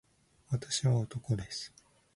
[0.49, 1.71] 私は男です